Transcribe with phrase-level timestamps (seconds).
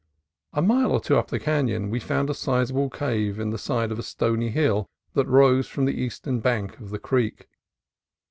[0.53, 3.91] A mile or two up the canon we found a sizable cave in the side
[3.91, 7.47] of a stony hill that rose from the eastern bank of the creek.